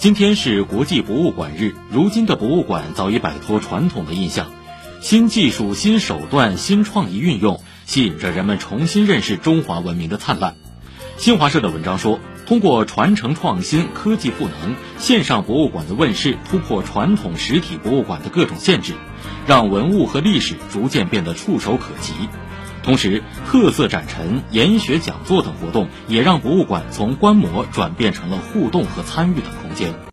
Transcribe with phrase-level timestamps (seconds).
[0.00, 4.50] 今天是国际博物馆日，如今的博物馆早已摆脱传统的印象，
[5.02, 10.56] 新技术、新手段、新创意运用，吸引着人们重新认识中华文明的灿烂。
[11.18, 18.94] 新华社的文章说，通过传承创新、科技赋能，线上博物馆的问世突破传统实体博物馆的各种限制，
[19.50, 22.12] 让文物和历史逐渐变得触手可及。
[22.84, 29.92] 同时，特色展陈、研学讲座等活动也让博物馆从观摩转变成了互动和参与的空间。